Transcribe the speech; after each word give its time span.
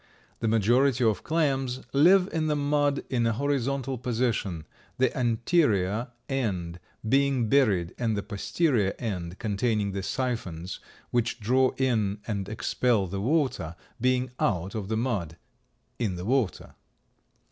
The 0.39 0.47
majority 0.47 1.03
of 1.03 1.21
clams 1.23 1.81
live 1.93 2.27
in 2.33 2.47
the 2.47 2.55
mud 2.55 3.03
in 3.11 3.27
a 3.27 3.33
horizontal 3.33 3.99
position, 3.99 4.65
the 4.97 5.15
anterior 5.15 6.07
end 6.27 6.79
being 7.07 7.47
buried 7.49 7.93
and 7.99 8.17
the 8.17 8.23
posterior 8.23 8.95
end, 8.97 9.37
containing 9.37 9.91
the 9.91 10.01
siphons 10.01 10.79
which 11.11 11.39
draw 11.39 11.73
in 11.77 12.19
and 12.25 12.49
expel 12.49 13.05
the 13.05 13.21
water, 13.21 13.75
being 14.01 14.31
out 14.39 14.73
of 14.73 14.87
the 14.87 14.97
mud, 14.97 15.37
in 15.99 16.15
the 16.15 16.25
water. 16.25 16.73